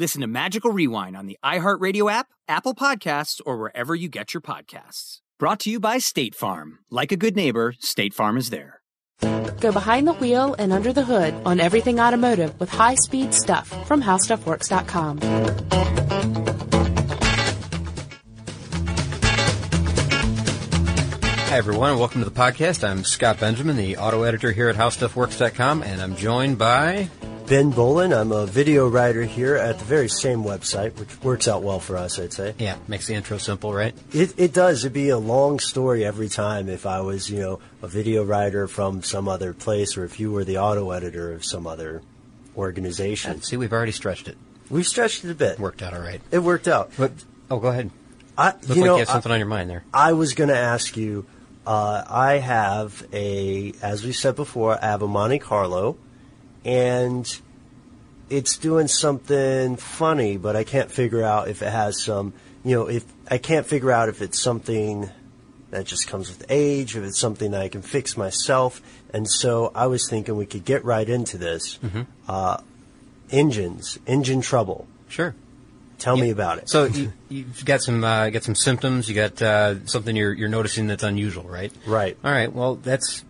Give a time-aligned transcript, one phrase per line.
[0.00, 4.40] Listen to Magical Rewind on the iHeartRadio app, Apple Podcasts, or wherever you get your
[4.40, 5.18] podcasts.
[5.38, 6.78] Brought to you by State Farm.
[6.90, 8.80] Like a good neighbor, State Farm is there.
[9.60, 13.68] Go behind the wheel and under the hood on everything automotive with high speed stuff
[13.86, 15.20] from howstuffworks.com.
[21.50, 22.88] Hi, everyone, and welcome to the podcast.
[22.88, 27.10] I'm Scott Benjamin, the auto editor here at HowStuffWorks.com, and I'm joined by
[27.50, 28.12] Ben Bowlin.
[28.12, 31.96] I'm a video writer here at the very same website, which works out well for
[31.96, 32.54] us, I'd say.
[32.58, 33.92] Yeah, makes the intro simple, right?
[34.12, 34.84] It, it does.
[34.84, 38.68] It'd be a long story every time if I was, you know, a video writer
[38.68, 42.02] from some other place or if you were the auto editor of some other
[42.56, 43.32] organization.
[43.32, 44.38] And see, we've already stretched it.
[44.70, 45.58] We've stretched it a bit.
[45.58, 46.20] Worked out all right.
[46.30, 46.92] It worked out.
[46.96, 47.10] But,
[47.50, 47.90] oh, go ahead.
[48.38, 49.82] I, Look you like know, you had something I, on your mind there.
[49.92, 51.26] I was going to ask you.
[51.66, 55.98] Uh, I have a, as we said before, I have a Monte Carlo,
[56.64, 57.40] and
[58.30, 62.32] it's doing something funny, but I can't figure out if it has some,
[62.64, 65.10] you know, if I can't figure out if it's something
[65.70, 68.80] that just comes with age, if it's something that I can fix myself.
[69.12, 71.78] And so I was thinking we could get right into this.
[71.84, 72.02] Mm-hmm.
[72.28, 72.58] Uh,
[73.30, 74.86] engines, engine trouble.
[75.08, 75.34] Sure.
[75.98, 76.22] Tell Yeah.
[76.24, 76.68] me about it.
[76.70, 79.08] So you, you've got some uh, got some symptoms.
[79.08, 81.72] You got uh, something you're you're noticing that's unusual, right?
[81.86, 82.16] Right.
[82.24, 82.52] All right.
[82.52, 83.22] Well, that's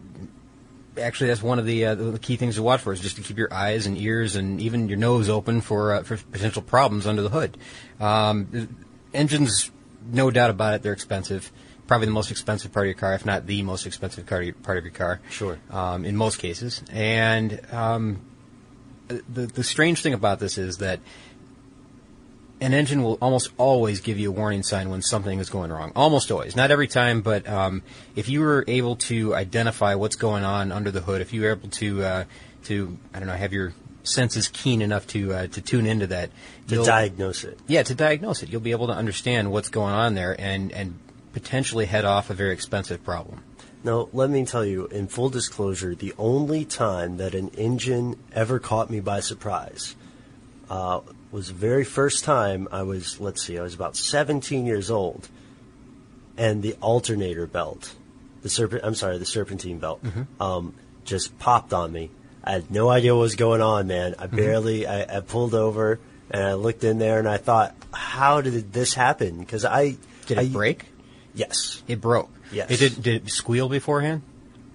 [0.98, 3.22] actually that's one of the uh, the key things to watch for is just to
[3.22, 7.06] keep your eyes and ears and even your nose open for uh, for potential problems
[7.06, 7.56] under the hood.
[8.00, 8.76] Um,
[9.12, 9.70] engines,
[10.10, 11.50] no doubt about it, they're expensive.
[11.86, 14.46] Probably the most expensive part of your car, if not the most expensive part of
[14.46, 15.20] your, part of your car.
[15.28, 15.58] Sure.
[15.70, 18.20] Um, in most cases, and um,
[19.08, 21.00] the the strange thing about this is that
[22.60, 25.92] an engine will almost always give you a warning sign when something is going wrong.
[25.96, 26.54] Almost always.
[26.54, 27.82] Not every time, but um,
[28.16, 31.50] if you were able to identify what's going on under the hood, if you were
[31.50, 32.24] able to, uh,
[32.64, 33.72] to I don't know, have your
[34.02, 36.30] senses keen enough to uh, to tune into that,
[36.68, 37.58] to diagnose it.
[37.66, 40.98] yeah, to diagnose it, you'll be able to understand what's going on there and and
[41.32, 43.42] potentially head off a very expensive problem.
[43.82, 48.58] Now, let me tell you, in full disclosure, the only time that an engine ever
[48.58, 49.94] caught me by surprise
[50.68, 51.00] uh,
[51.32, 55.28] was the very first time I was, let's see, I was about 17 years old,
[56.36, 57.94] and the alternator belt,
[58.42, 60.00] the serpent, I'm sorry, the serpentine belt,
[60.40, 60.74] um,
[61.04, 62.10] just popped on me.
[62.42, 64.14] I had no idea what was going on, man.
[64.18, 68.40] I barely, I, I pulled over and I looked in there and I thought, how
[68.40, 69.38] did this happen?
[69.40, 70.86] Because I Did it I- break?
[71.34, 72.28] Yes, It broke.
[72.50, 72.70] Yes.
[72.72, 73.02] It did.
[73.04, 74.22] Did it squeal beforehand?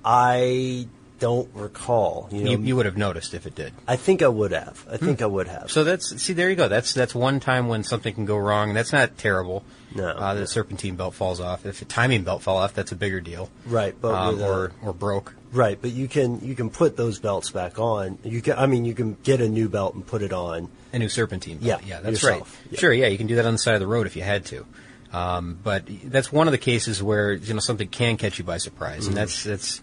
[0.06, 0.88] I
[1.20, 2.28] don't recall.
[2.32, 3.74] You know, You, you would have noticed if it did.
[3.88, 4.86] I think I would have.
[4.92, 5.72] I think I would have.
[5.72, 6.68] So that's see, there you go.
[6.68, 8.74] That's that's one time when something can go wrong.
[8.74, 9.64] That's not terrible.
[9.96, 10.08] No.
[10.10, 11.66] uh, the serpentine belt falls off.
[11.66, 13.50] If the timing belt fell off, that's a bigger deal.
[13.66, 15.34] right, but Um, a- or or broke.
[15.54, 18.18] right, but you can you can put those belts back on.
[18.24, 18.58] You can.
[18.58, 20.70] I mean, you can get a new belt and put it on.
[20.92, 21.58] A new serpentine.
[21.60, 21.82] belt.
[21.84, 22.60] Yeah, yeah, that's yourself.
[22.64, 22.72] right.
[22.74, 22.80] Yeah.
[22.80, 24.46] Sure, yeah, you can do that on the side of the road if you had
[24.48, 24.66] to.
[25.14, 28.58] Um, but that's one of the cases where you know something can catch you by
[28.58, 29.08] surprise, Mm-hmm.
[29.10, 29.82] and that's that's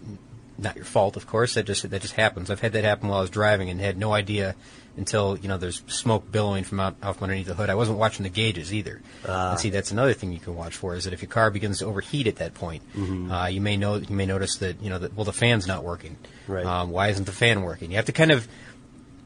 [0.57, 1.55] not your fault, of course.
[1.55, 2.49] That just that just happens.
[2.51, 4.55] I've had that happen while I was driving and had no idea
[4.95, 7.69] until you know there's smoke billowing from out off underneath the hood.
[7.69, 9.01] I wasn't watching the gauges either.
[9.27, 9.51] Ah.
[9.51, 11.79] and see, that's another thing you can watch for is that if your car begins
[11.79, 13.31] to overheat at that point, Mm-hmm.
[13.31, 15.83] uh, you may know you may notice that you know that well the fan's not
[15.83, 16.17] working.
[16.47, 16.65] Right.
[16.65, 17.89] Um, why isn't the fan working?
[17.91, 18.47] You have to kind of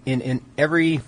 [0.06, 1.02] in in every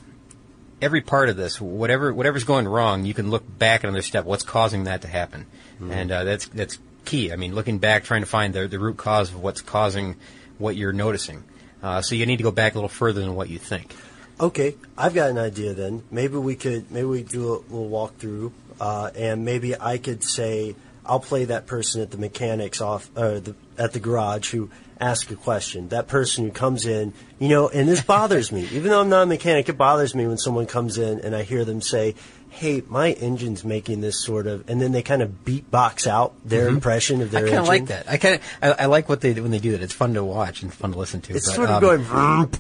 [0.82, 4.26] every part of this, whatever whatever's going wrong, you can look back at another step.
[4.26, 5.46] What's causing that to happen?
[5.82, 7.32] And uh, that's that's key.
[7.32, 10.16] I mean, looking back, trying to find the, the root cause of what's causing
[10.58, 11.44] what you're noticing.
[11.82, 13.96] Uh, so you need to go back a little further than what you think.
[14.40, 16.04] Okay, I've got an idea then.
[16.12, 20.76] Maybe we could maybe we do a little walkthrough, uh, and maybe I could say
[21.06, 24.70] I'll play that person at the mechanics off uh, the, at the garage who
[25.00, 25.90] asks a question.
[25.90, 28.68] That person who comes in, you know, and this bothers me.
[28.72, 31.44] Even though I'm not a mechanic, it bothers me when someone comes in and I
[31.44, 32.16] hear them say,
[32.50, 36.68] "Hey, my engine's making this sort of," and then they kind of beatbox out their
[36.68, 37.48] impression of their Mm-hmm.
[37.48, 38.10] I kind of like that.
[38.10, 39.82] I kind of I, I like what they do when they do that.
[39.82, 41.34] It's fun to watch and fun to listen to.
[41.36, 41.76] It's but, sort of
[42.14, 42.52] um,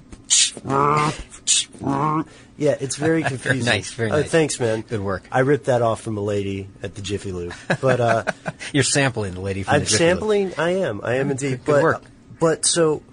[0.62, 2.26] going.
[2.58, 3.66] yeah, it's very confusing.
[3.66, 4.82] nice, very Uh, thanks, man.
[4.82, 5.24] Good work.
[5.32, 8.24] I ripped that off from a lady at the Jiffy Lube, but uh,
[8.74, 10.12] You're sampling the lady from I'm the Jiffy Lube.
[10.12, 10.54] sampling.
[10.58, 11.02] I am.
[11.04, 11.50] I am indeed.
[11.50, 12.04] Good- good but, work.
[12.40, 13.04] But so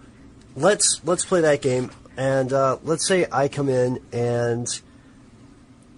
[0.54, 4.66] let's let's play that game, and uh, let's say I come in and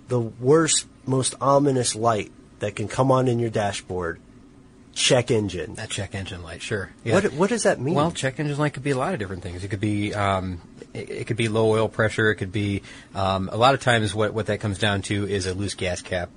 [0.09, 4.21] the worst, most ominous light that can come on in your dashboard,
[4.95, 5.75] check engine.
[5.75, 6.91] That check engine light, sure.
[7.05, 7.95] What what does that mean?
[7.95, 9.65] Well, check engine light could be a lot of different things.
[9.65, 10.61] It could be um,
[10.93, 12.31] it, it could be low oil pressure.
[12.31, 12.83] It could be
[13.15, 16.03] um, a lot of times what what that comes down to is a loose gas
[16.03, 16.31] cap.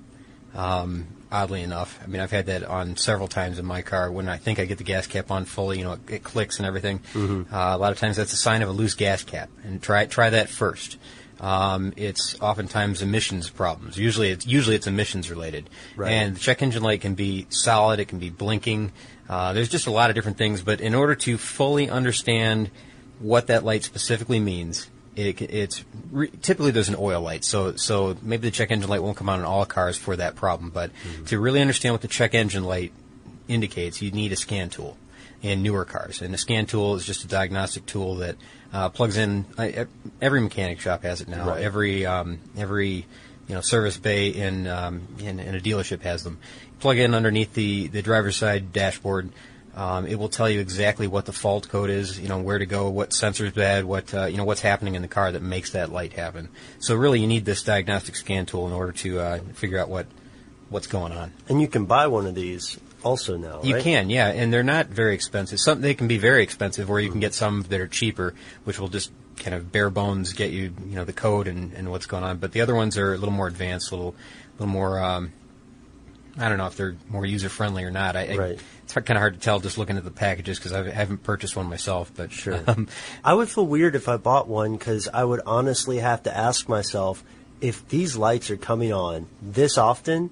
[0.53, 4.11] Um, oddly enough, I mean I've had that on several times in my car.
[4.11, 6.57] When I think I get the gas cap on fully, you know, it, it clicks
[6.57, 6.99] and everything.
[7.13, 7.53] Mm-hmm.
[7.53, 10.05] Uh, a lot of times that's a sign of a loose gas cap, and try
[10.05, 10.97] try that first.
[11.41, 13.97] Um, it's oftentimes emissions problems.
[13.97, 15.69] Usually, it's usually it's emissions related.
[15.95, 16.11] Right.
[16.11, 17.99] And the check engine light can be solid.
[17.99, 18.91] It can be blinking.
[19.27, 20.61] Uh, there's just a lot of different things.
[20.61, 22.69] But in order to fully understand
[23.17, 27.43] what that light specifically means, it, it's re- typically there's an oil light.
[27.43, 30.35] So so maybe the check engine light won't come on in all cars for that
[30.35, 30.69] problem.
[30.69, 30.91] But
[31.25, 32.93] to really understand what the check engine light
[33.47, 34.95] indicates, you need a scan tool
[35.41, 36.21] in newer cars.
[36.21, 38.35] And a scan tool is just a diagnostic tool that
[38.73, 39.45] uh, plugs in.
[39.57, 39.85] Uh,
[40.21, 41.49] every mechanic shop has it now.
[41.49, 41.61] Right.
[41.61, 43.05] Every um, every
[43.47, 46.39] you know service bay in, um, in in a dealership has them.
[46.79, 49.31] Plug in underneath the the driver's side dashboard.
[49.73, 52.65] Um, it will tell you exactly what the fault code is, you know, where to
[52.65, 55.71] go, what sensor's bad, what uh, you know, what's happening in the car that makes
[55.71, 56.49] that light happen.
[56.79, 60.07] So really, you need this diagnostic scan tool in order to uh, figure out what
[60.69, 61.33] what's going on.
[61.49, 63.61] and you can buy one of these also now.
[63.63, 63.83] You right?
[63.83, 65.59] can, yeah, and they're not very expensive.
[65.59, 68.33] Some they can be very expensive, or you can get some that are cheaper,
[68.63, 71.89] which will just kind of bare bones get you, you know, the code and, and
[71.89, 72.37] what's going on.
[72.37, 74.15] But the other ones are a little more advanced, a little,
[74.59, 74.99] little more.
[75.03, 75.31] Um,
[76.37, 78.15] I don't know if they're more user friendly or not.
[78.15, 78.59] I, I- Right.
[78.83, 81.55] it's kind of hard to tell just looking at the packages because I haven't purchased
[81.55, 82.11] one myself.
[82.15, 82.63] But Sure.
[82.67, 82.87] um,
[83.23, 86.69] I would feel weird if I bought one because I would honestly have to ask
[86.69, 87.23] myself
[87.59, 90.29] if these lights are coming on this often.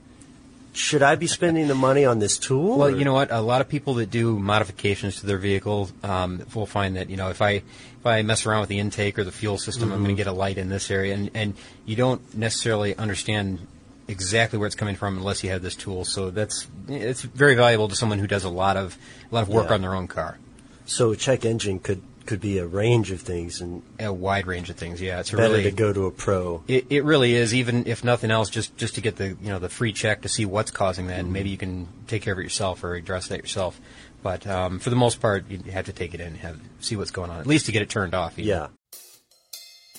[0.80, 2.78] Should I be spending the money on this tool?
[2.78, 3.32] Well, or- you know what?
[3.32, 7.18] A lot of people that do modifications to their vehicle um, will find that you
[7.18, 7.52] know if I
[8.00, 10.28] if I mess around with the intake or the fuel system, I'm going to get
[10.28, 11.54] a light in this area, and and
[11.86, 13.60] you don't necessarily understand
[14.08, 16.06] exactly where it's coming from unless you have this tool.
[16.06, 18.98] So that's it's very valuable to someone who does a lot of
[19.30, 19.76] a lot of work Yeah.
[19.76, 20.38] on their own car.
[20.86, 24.70] So a check engine could could be a range of things, and A wide range
[24.70, 25.02] of things.
[25.02, 26.64] Yeah, it's a better really to go to a pro.
[26.68, 29.58] It, it really is, even if nothing else, just just to get the you know
[29.58, 32.40] the free check to see what's causing that, and maybe you can take care of
[32.40, 33.82] it yourself or address that yourself.
[34.22, 36.96] But um, for the most part, you have to take it in and have see
[36.96, 38.38] what's going on, at least to get it turned off.
[38.38, 38.48] even.
[38.48, 38.68] Yeah.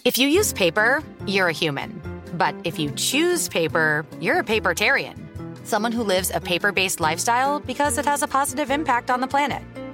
[0.05, 2.01] If you use paper, you're a human.
[2.35, 5.17] But if you choose paper, you're a papertarian.
[5.67, 9.27] Someone who lives a paper based lifestyle because it has a positive impact on the
[9.27, 9.63] planet.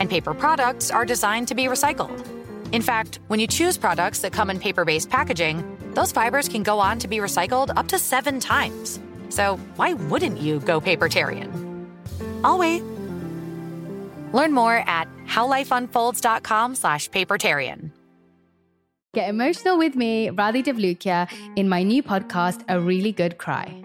[0.00, 2.26] And paper products are designed to be recycled.
[2.72, 6.62] In fact, when you choose products that come in paper based packaging, those fibers can
[6.62, 8.98] go on to be recycled up to seven times.
[9.28, 11.86] So why wouldn't you go papertarian?
[12.42, 12.82] I'll wait.
[14.32, 17.90] Learn more at howlifeunfolds.com slash papertarian.
[19.14, 23.84] Get emotional with me, Radhi Devlukia, in my new podcast, A Really Good Cry.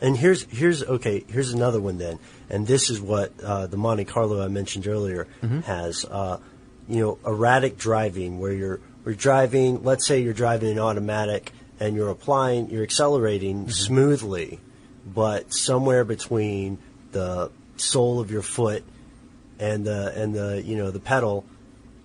[0.00, 1.24] And here's here's okay.
[1.28, 5.28] Here's another one then, and this is what uh, the Monte Carlo I mentioned earlier
[5.62, 6.04] has.
[6.04, 6.38] Uh,
[6.88, 9.84] you know, erratic driving where you're we're driving.
[9.84, 14.60] Let's say you're driving an automatic and you're applying, you're accelerating smoothly,
[15.06, 16.78] but somewhere between
[17.12, 18.84] the sole of your foot
[19.58, 21.44] and the and the you know the pedal.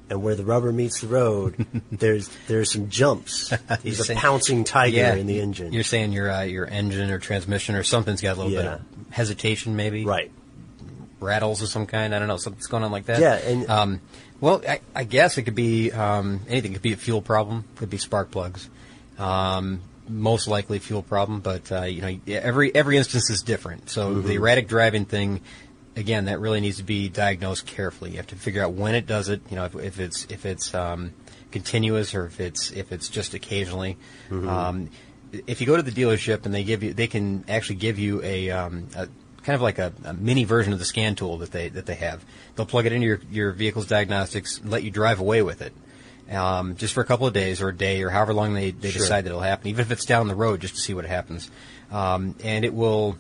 [0.09, 3.50] And where the rubber meets the road, there's there's some jumps.
[3.83, 5.74] There's a saying- pouncing tiger Yeah, in the engine.
[5.74, 8.81] You're saying your uh, your engine or transmission or something's got a little bit of
[9.09, 10.31] hesitation, maybe right.
[11.19, 12.13] rattles of some kind.
[12.13, 13.19] I don't know, something's going on like that.
[13.19, 14.01] Yeah, and- um,
[14.41, 16.71] well, I, I guess it could be um, anything.
[16.71, 17.63] It could be a fuel problem.
[17.77, 18.69] Could be spark plugs.
[19.17, 23.89] Um, most likely fuel problem, but uh, you know every every instance is different.
[23.89, 24.27] So Mm-hmm.
[24.27, 25.41] the erratic driving thing,
[25.95, 28.11] again, that really needs to be diagnosed carefully.
[28.11, 29.41] You have to figure out when it does it.
[29.49, 31.13] You know, if, if it's if it's um,
[31.51, 33.97] continuous or if it's if it's just occasionally.
[34.29, 34.47] Mm-hmm.
[34.49, 34.89] Um,
[35.47, 38.21] if you go to the dealership and they give you, they can actually give you
[38.23, 39.07] a, um, a
[39.43, 41.95] kind of like a, a mini version of the scan tool that they that they
[41.95, 42.23] have.
[42.55, 45.73] They'll plug it into your your vehicle's diagnostics, and let you drive away with it.
[46.31, 48.89] Um, just for a couple of days or a day or however long they, they
[48.89, 49.01] Sure.
[49.01, 51.51] decide that it'll happen, even if it's down the road, just to see what happens.
[51.91, 53.17] Um, and it will,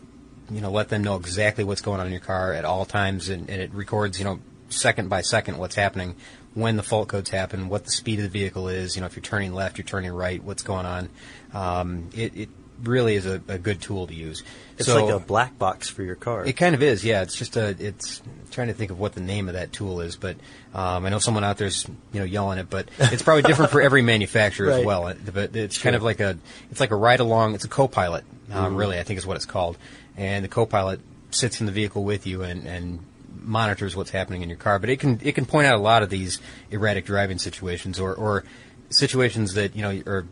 [0.49, 3.29] you know, let them know exactly what's going on in your car at all times,
[3.29, 6.15] and, and it records, you know, second by second what's happening,
[6.53, 9.15] when the fault codes happen, what the speed of the vehicle is, you know, if
[9.15, 11.09] you're turning left, you're turning right, what's going on.
[11.53, 12.49] Um, it, it
[12.83, 14.43] really is a, a good tool to use.
[14.77, 16.45] It's So- like a black box for your car.
[16.45, 17.21] it kind of is, yeah.
[17.21, 17.69] It's just a.
[17.79, 20.35] It's I'm trying to think of what the name of that tool is, but
[20.73, 23.81] um, I know someone out there's you know yelling it, but it's probably different for
[23.81, 25.13] every manufacturer as well.
[25.33, 26.37] But it's kind of like a.
[26.71, 27.55] It's like a ride along.
[27.55, 28.75] It's a co-pilot, um, Mm-hmm.
[28.75, 28.99] really.
[28.99, 29.77] I think is what it's called,
[30.17, 30.99] and the co-pilot
[31.31, 32.99] sits in the vehicle with you and and
[33.41, 34.79] monitors what's happening in your car.
[34.79, 36.39] But it can it can point out a lot of these
[36.71, 38.43] erratic driving situations or or
[38.89, 40.25] situations that you know are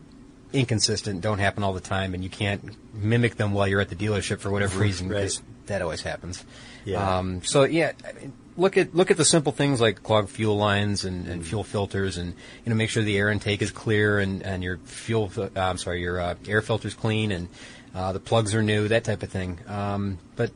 [0.52, 2.64] inconsistent, don't happen all the time, and you can't
[2.94, 5.18] mimic them while you're at the dealership for whatever reason Right.
[5.18, 6.44] because that always happens.
[6.86, 7.18] Yeah.
[7.18, 10.56] Um, so yeah, I mean, look at look at the simple things like clogged fuel
[10.58, 12.34] lines and, and fuel filters, and
[12.66, 15.78] you know make sure the air intake is clear and, and your fuel uh, I'm
[15.78, 17.48] sorry your uh, air filter's clean and
[17.94, 19.60] uh, the plugs are new, that type of thing.
[19.68, 20.52] Um, but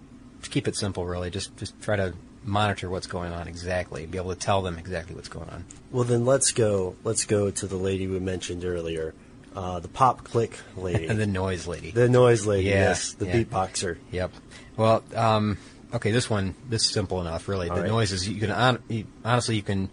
[0.50, 1.30] keep it simple, really.
[1.30, 2.14] Just just try to
[2.44, 5.66] monitor what's going on exactly, be able to tell them exactly what's going on.
[5.92, 6.96] Well, then let's go.
[7.04, 9.14] Let's go to the lady we mentioned earlier,
[9.56, 11.92] uh, the pop click lady, And the noise lady.
[11.92, 12.70] the noise lady.
[12.70, 13.44] Yeah, Yes, the yeah.
[13.44, 13.98] beatboxer.
[14.12, 14.32] Yep.
[14.78, 15.58] Well, um,
[15.94, 17.70] okay, this one, this is simple enough, really.
[17.70, 17.90] All the right.
[17.92, 19.90] noises you can hon- you, honestly you can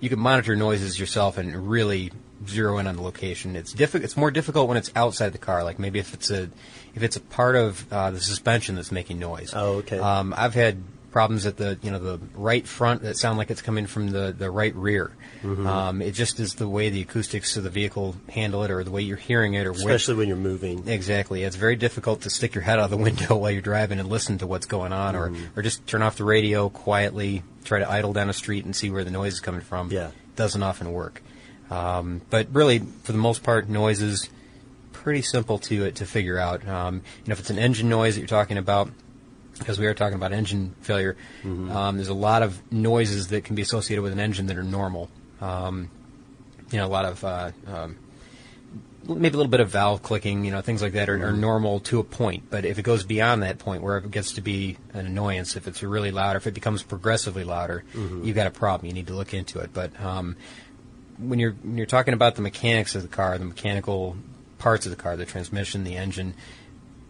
[0.00, 2.10] you can monitor noises yourself and really
[2.48, 3.56] zero in on the location.
[3.56, 5.64] It's diffi- It's more difficult when it's outside the car.
[5.64, 6.50] Like maybe if it's a
[6.94, 9.52] if it's a part of uh, the suspension that's making noise.
[9.54, 9.98] Oh, okay.
[9.98, 10.82] Um, I've had
[11.12, 14.32] problems at the you know the right front that sound like it's coming from the
[14.36, 15.10] the right rear.
[15.42, 15.66] Mm-hmm.
[15.66, 18.90] Um, it just is the way the acoustics of the vehicle handle it, or the
[18.90, 20.86] way you're hearing it, or where, Especially when you're moving.
[20.86, 21.42] Exactly.
[21.44, 24.08] It's very difficult to stick your head out of the window while you're driving and
[24.08, 25.58] listen to what's going on, or, Mm-hmm.
[25.58, 28.90] or just turn off the radio quietly, try to idle down a street and see
[28.90, 29.90] where the noise is coming from.
[29.90, 30.10] Yeah.
[30.36, 31.22] Doesn't often work.
[31.70, 34.28] Um, but really, for the most part, noise is
[34.92, 36.66] pretty simple to to figure out.
[36.66, 38.90] Um, you know, if it's an engine noise that you're talking about,
[39.58, 41.70] because we are talking about engine failure, Mm-hmm.
[41.70, 44.62] um, there's a lot of noises that can be associated with an engine that are
[44.64, 45.08] normal.
[45.40, 45.90] Um,
[46.70, 47.96] you know, a lot of uh, um,
[49.08, 51.80] maybe a little bit of valve clicking, you know, things like that are, are normal
[51.80, 52.44] to a point.
[52.50, 55.66] But if it goes beyond that point where it gets to be an annoyance, if
[55.66, 58.24] it's really loud, or if it becomes progressively louder, Mhm.
[58.24, 58.86] you've got a problem.
[58.88, 59.70] You need to look into it.
[59.72, 60.36] But um,
[61.20, 64.16] when you're when you're talking about the mechanics of the car, the mechanical
[64.58, 66.34] parts of the car, the transmission, the engine,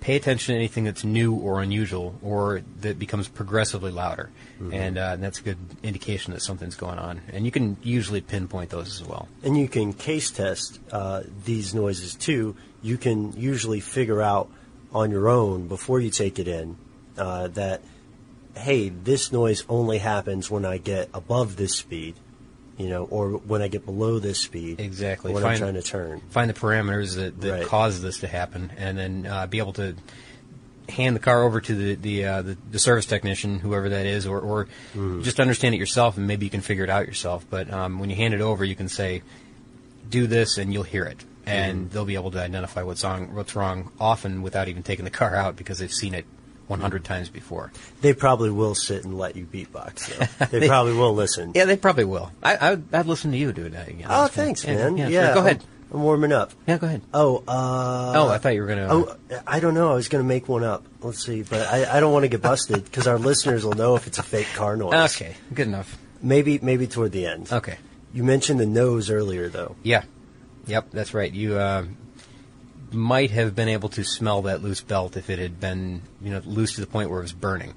[0.01, 4.73] pay attention to anything that's new or unusual or that becomes progressively louder, Mhm.
[4.75, 7.21] and, uh, and that's a good indication that something's going on.
[7.33, 9.29] And you can usually pinpoint those as well.
[9.43, 12.57] And you can case test uh, these noises too.
[12.83, 14.49] You can usually figure out
[14.93, 16.77] on your own before you take it in
[17.19, 17.83] uh, that,
[18.55, 22.15] hey, this noise only happens when I get above this speed,
[22.81, 24.81] you know, or when I get below this speed.
[24.81, 25.33] Exactly.
[25.33, 26.23] When I'm trying to turn.
[26.31, 27.67] Find the parameters that, that Right.
[27.67, 29.95] cause this to happen, and then uh, be able to
[30.89, 34.27] hand the car over to the the, uh, the the service technician, whoever that is,
[34.27, 35.23] or, or Mm.
[35.23, 37.45] just understand it yourself, and maybe you can figure it out yourself.
[37.51, 39.23] But um, when you hand it over, you can say,
[40.09, 41.93] "Do this," and you'll hear it, and Mhm.
[41.93, 45.37] they'll be able to identify what's wrong, what's wrong, often without even taking the car
[45.37, 46.25] out because they've seen it
[46.71, 47.73] 100 times before.
[48.01, 50.07] They probably will sit and let you beatbox.
[50.39, 50.47] Though.
[50.61, 51.53] They, probably will listen.
[51.55, 52.31] Yeah, they probably will.
[52.43, 54.07] I, I would, I'd listen to you do that again.
[54.09, 54.97] Oh, thanks, Yeah, man.
[54.97, 55.35] Yeah, Yeah, sure.
[55.35, 55.65] go ahead.
[55.91, 56.53] I'm, I'm warming up.
[56.67, 57.03] Yeah, go ahead.
[57.13, 59.91] Oh, uh, Oh, I thought you were gonna- Oh, I don't know.
[59.91, 60.85] I was gonna make one up.
[61.03, 63.97] Let's see, but I, I don't want to get busted because our listeners will know
[63.97, 65.17] if it's a fake car noise.
[65.17, 65.99] Okay, good enough.
[66.23, 67.51] Maybe, maybe toward the end.
[67.53, 67.79] Okay.
[68.13, 69.75] You mentioned the nose earlier, though.
[69.83, 70.03] Yeah.
[70.67, 71.33] Yep, that's right.
[71.33, 71.85] You uh,
[72.93, 76.43] might have been able to smell that loose belt if it had been, you know,
[76.45, 77.75] loose to the point where it was burning.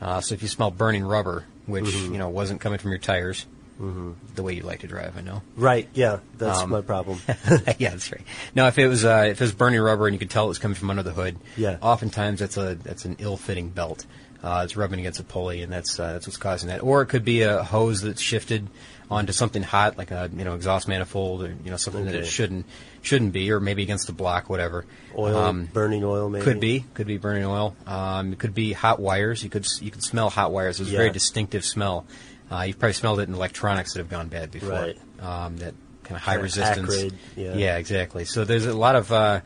[0.00, 2.12] Uh, so if you smell burning rubber, which Mhm.
[2.12, 3.46] you know wasn't coming from your tires,
[3.80, 4.14] Mhm.
[4.34, 5.42] the way you like to drive, I know.
[5.56, 5.88] Right.
[5.94, 7.20] Yeah, that's Um, my problem.
[7.78, 8.22] yeah, that's right.
[8.54, 10.48] Now, if it was uh, if it was burning rubber and you could tell it
[10.48, 11.76] was coming from under the hood, Yeah.
[11.82, 14.06] oftentimes that's a that's an ill-fitting belt.
[14.42, 16.82] Uh, it's rubbing against a pulley, and that's uh, that's what's causing that.
[16.82, 18.68] Or it could be a hose that's shifted
[19.10, 22.26] onto something hot, like a you know exhaust manifold, or you know something that it
[22.26, 22.64] shouldn't
[23.02, 24.84] shouldn't be, or maybe against the block, whatever.
[25.16, 26.44] Oil, Um, burning oil, maybe.
[26.44, 27.76] could be, could be burning oil.
[27.86, 29.42] Um, it could be hot wires.
[29.42, 30.80] You could you could smell hot wires.
[30.80, 32.06] It's a very distinctive smell.
[32.50, 34.70] Uh, you've probably smelled it in electronics that have gone bad before.
[34.70, 34.96] Right.
[35.20, 35.74] Um, that
[36.04, 36.94] kind of high Kinda resistance.
[36.94, 37.76] acrid, yeah.
[37.76, 38.24] exactly.
[38.24, 39.40] So there's a lot of uh,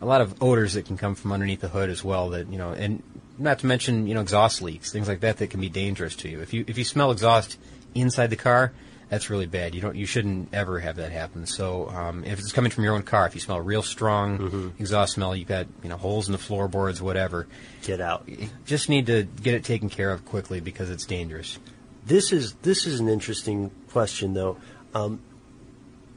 [0.00, 2.30] a lot of odors that can come from underneath the hood as well.
[2.30, 3.02] That you know, and
[3.38, 6.28] not to mention you know exhaust leaks, things like that that can be dangerous to
[6.28, 6.40] you.
[6.40, 7.58] If you if you smell exhaust
[7.94, 8.72] inside the car,
[9.08, 9.74] that's really bad.
[9.74, 11.46] You don't you shouldn't ever have that happen.
[11.46, 14.68] So um, if it's coming from your own car, if you smell real strong Mm-hmm.
[14.78, 17.46] exhaust smell, you've got you know holes in the floorboards, whatever.
[17.82, 18.24] Get out.
[18.28, 21.58] You just need to get it taken care of quickly because it's dangerous.
[22.06, 24.56] This is this is an interesting question, though.
[24.94, 25.20] Um,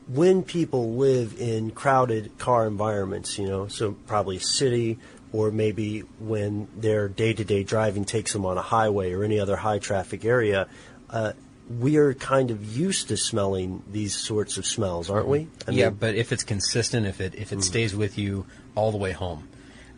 [0.08, 4.99] when people live in crowded car environments, you know, so probably city,
[5.32, 9.80] or maybe when their day-to-day driving takes them on a highway or any other high
[9.80, 10.67] traffic area,
[11.10, 11.32] uh,
[11.79, 15.47] we are kind of used to smelling these sorts of smells, aren't we?
[15.67, 17.63] I yeah, mean- but if it's consistent, if it if it Mm.
[17.63, 19.47] stays with you all the way home,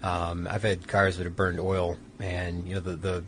[0.03, 3.23] um, I've had cars that have burned oil, and you know the the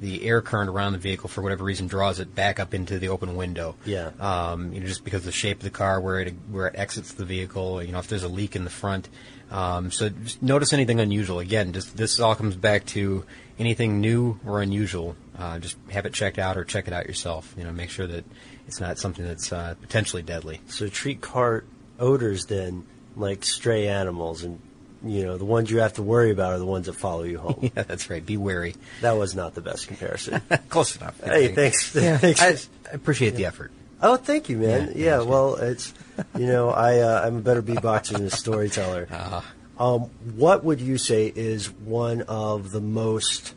[0.00, 3.08] the air current around the vehicle for whatever reason draws it back up into the
[3.08, 3.74] open window.
[3.86, 4.10] Yeah.
[4.20, 6.74] Um, you know, just because of the shape of the car, where it where it
[6.76, 9.08] exits the vehicle, you know, if there's a leak in the front.
[9.50, 11.38] Um, so notice anything unusual.
[11.38, 13.24] Again, just this all comes back to
[13.58, 15.14] anything new or unusual.
[15.36, 17.54] Uh, just have it checked out or check it out yourself.
[17.58, 18.24] You know, make sure that
[18.66, 20.60] it's not something that's uh, potentially deadly.
[20.68, 21.64] So treat car
[21.98, 22.84] odors then
[23.16, 24.60] like stray animals, and
[25.04, 27.38] you know the ones you have to worry about are the ones that follow you
[27.38, 27.58] home.
[27.76, 28.24] yeah, that's right.
[28.24, 28.74] Be wary.
[29.00, 30.40] That was not the best comparison.
[30.68, 31.20] Close enough.
[31.22, 31.94] Hey, thanks.
[31.94, 32.40] Yeah, thanks.
[32.40, 32.48] I,
[32.90, 33.72] I appreciate the effort.
[34.00, 34.92] Oh, thank you, man.
[34.94, 35.94] Yeah, Yeah, well, it's
[36.36, 39.08] you know I uh, I'm a better beatboxer than a storyteller.
[39.10, 39.44] Ah.
[39.78, 40.02] Um,
[40.36, 43.54] what would you say is one of the most,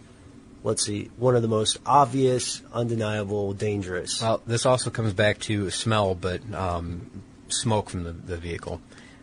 [0.63, 4.21] let's see, one of the most obvious, undeniable, dangerous?
[4.21, 8.81] Well, this also comes back to smell, but um, smoke from the, the vehicle.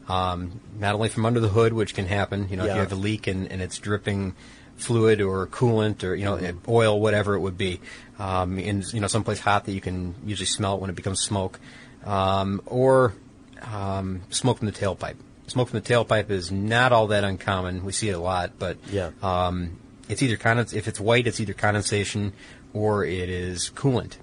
[0.09, 2.49] Um, not only from under the hood, which can happen.
[2.51, 4.35] You know, if you have a leak and, and it's dripping
[4.77, 7.81] fluid or coolant or you know oil, whatever it would be,
[8.19, 11.21] um, in you know someplace hot that you can usually smell it when it becomes
[11.21, 11.59] smoke,
[12.05, 13.15] um, or
[13.63, 15.17] um, smoke from the tailpipe.
[15.47, 17.85] Smoke from the tailpipe is not all that uncommon.
[17.85, 19.11] We see it a lot, but Yeah.
[19.23, 22.33] um, it's either condens- if it's white, it's either condensation
[22.73, 24.17] or it is coolant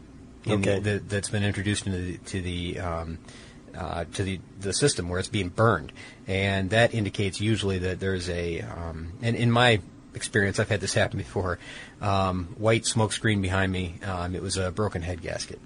[0.47, 0.79] Okay.
[0.79, 3.19] the, that's been introduced into the, to the um,
[3.77, 5.91] uh, to the, the system where it's being burned,
[6.27, 9.79] and that indicates usually that there's a um, and in my
[10.13, 11.59] experience, I've had this happen before.
[12.01, 13.95] Um, white smoke screen behind me.
[14.03, 15.59] Um, it was a broken head gasket.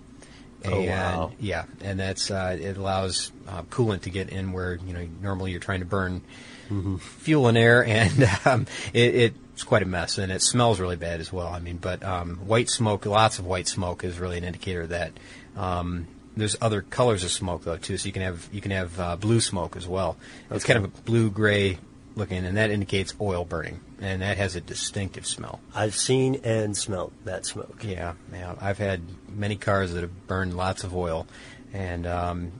[0.72, 1.32] Oh, and wow.
[1.40, 5.52] yeah, and that's uh, it allows uh, coolant to get in where you know normally
[5.52, 6.22] you're trying to burn
[6.70, 6.98] Mm-hmm.
[6.98, 11.20] fuel and air, and um, it, it's quite a mess, and it smells really bad
[11.20, 11.48] as well.
[11.48, 15.12] I mean, but um, white smoke, lots of white smoke, is really an indicator that.
[15.56, 17.98] Um, there's other colors of smoke though too.
[17.98, 20.18] So you can have you can have uh, blue smoke as well.
[20.52, 21.78] It's kind of a blue gray
[22.16, 25.60] looking, and that indicates oil burning, and that has a distinctive smell.
[25.74, 27.84] I've seen and smelt that smoke.
[27.84, 28.56] Yeah, yeah.
[28.60, 31.28] I've had many cars that have burned lots of oil,
[31.74, 32.52] and um,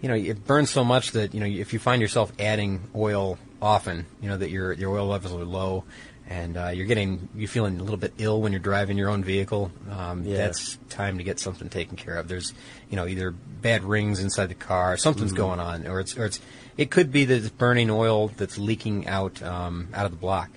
[0.00, 3.38] you know it burns so much that you know if you find yourself adding oil
[3.62, 5.84] often, you know that your your oil levels are low.
[6.30, 9.24] And uh, you're getting, you're feeling a little bit ill when you're driving your own
[9.24, 9.72] vehicle.
[9.90, 10.36] Um, Yeah.
[10.36, 12.28] That's time to get something taken care of.
[12.28, 12.54] There's,
[12.88, 15.36] you know, either bad rings inside the car, something's Mhm.
[15.36, 16.38] going on, or it's, or it's,
[16.76, 20.50] it could be that it's burning oil that's leaking out um, out of the block.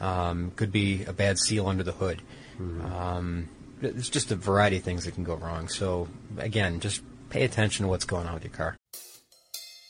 [0.00, 2.22] Um, could be a bad seal under the hood.
[2.58, 3.48] Um,
[3.80, 5.68] there's just a variety of things that can go wrong.
[5.68, 8.76] So again, just pay attention to what's going on with your car.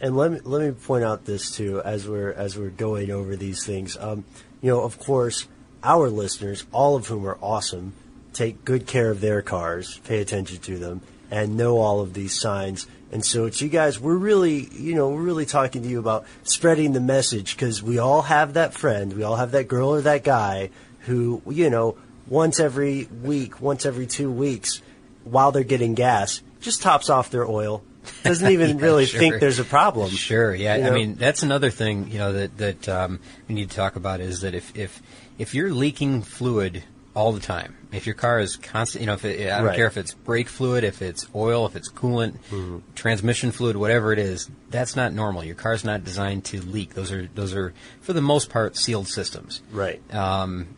[0.00, 3.34] And let me let me point out this too as we're as we're going over
[3.34, 3.96] these things.
[3.98, 4.24] Um,
[4.62, 5.48] you know, of course,
[5.82, 7.94] our listeners, all of whom are awesome,
[8.32, 12.38] take good care of their cars, pay attention to them, and know all of these
[12.38, 12.86] signs.
[13.10, 13.98] And so, it's you guys.
[13.98, 17.98] We're really, you know, we're really talking to you about spreading the message because we
[17.98, 21.96] all have that friend, we all have that girl or that guy who, you know,
[22.28, 24.82] once every week, once every two weeks,
[25.24, 27.82] while they're getting gas, just tops off their oil.
[28.24, 29.18] Doesn't even really sure.
[29.20, 30.10] think there's a problem.
[30.10, 30.76] Sure, yeah.
[30.76, 33.96] You I mean, that's another thing you know that that um, we need to talk
[33.96, 35.00] about is that if if
[35.38, 36.82] if you're leaking fluid
[37.14, 39.76] all the time, if your car is constant, you know, if it, I don't Right.
[39.76, 42.78] care if it's brake fluid, if it's oil, if it's coolant, Mm-hmm.
[42.94, 45.42] transmission fluid, whatever it is, that's not normal.
[45.42, 46.94] Your car's not designed to leak.
[46.94, 49.62] Those are those are for the most part sealed systems.
[49.72, 50.00] Right.
[50.14, 50.68] Um,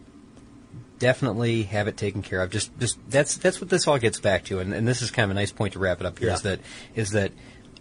[1.00, 2.50] definitely have it taken care of.
[2.50, 5.24] Just, just that's that's what this all gets back to, and, and this is kind
[5.24, 6.28] of a nice point to wrap it up here.
[6.30, 6.50] Is Yeah.
[6.52, 6.60] that
[6.94, 7.32] is that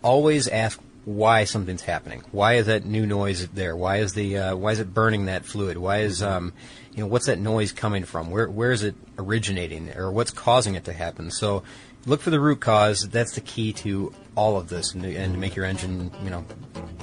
[0.01, 2.23] always ask why something's happening.
[2.31, 3.75] Why is that new noise there?
[3.75, 5.77] Why is the uh, why is it burning that fluid?
[5.77, 6.53] Why is um,
[6.93, 8.31] you know what's that noise coming from?
[8.31, 11.29] Where where is it originating, or what's causing it to happen?
[11.29, 11.63] So
[12.05, 13.07] look for the root cause.
[13.09, 16.45] That's the key to all of this, and, and to make your engine you know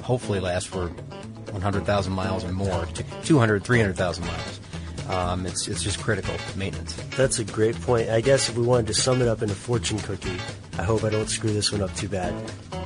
[0.03, 0.87] hopefully last for
[1.51, 2.87] 100,000 miles or more,
[3.23, 4.59] 200, 300,000 miles.
[5.09, 6.93] Um, it's it's just critical maintenance.
[7.15, 8.09] That's a great point.
[8.09, 10.37] I guess if we wanted to sum it up in a fortune cookie,
[10.77, 12.33] I hope I don't screw this one up too bad.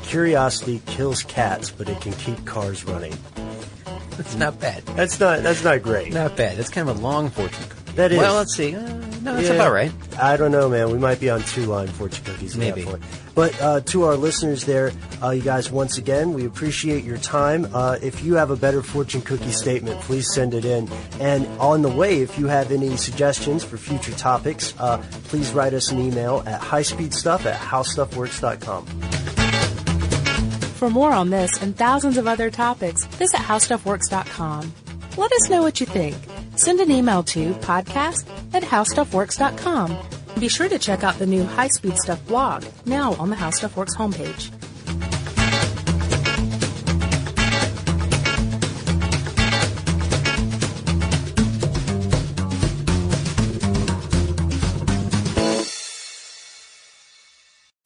[0.04, 3.14] Curiosity kills cats, but it can keep cars running.
[4.18, 4.86] That's not bad.
[4.88, 6.14] That's not that's not great.
[6.14, 6.58] Not bad.
[6.58, 7.92] That's kind of a long fortune cookie.
[7.94, 8.18] That is.
[8.20, 8.76] Well, let's see.
[8.76, 8.82] Uh,
[9.22, 9.54] no, that's Yeah.
[9.56, 9.92] about right.
[10.22, 10.92] I don't know, man.
[10.92, 12.54] We might be on two line fortune cookies.
[12.54, 12.86] at that Maybe.
[12.88, 13.02] point.
[13.34, 14.92] But uh, to our listeners there,
[15.24, 17.68] uh, you guys, once again, we appreciate your time.
[17.74, 20.88] Uh, if you have a better fortune cookie statement, please send it in.
[21.20, 25.74] And on the way, if you have any suggestions for future topics, uh, please write
[25.74, 28.86] us an email at highspeedstuff at howstuffworks.com.
[30.76, 34.74] For more on this and thousands of other topics, visit howstuffworks.com.
[35.18, 36.16] Let us know what you think.
[36.56, 39.98] Send an email to podcast at howstuffworks.com.
[40.39, 43.52] Be sure to check out the new High Speed Stuff blog, now on the How
[43.52, 44.52] Stuff Works homepage.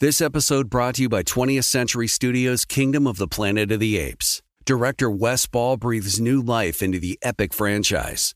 [0.01, 3.97] This episode brought to you by 20th Century Studios' Kingdom of the Planet of the
[3.97, 4.41] Apes.
[4.65, 8.36] Director Wes Ball breathes new life into the epic franchise.